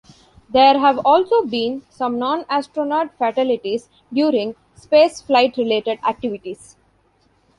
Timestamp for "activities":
6.03-6.75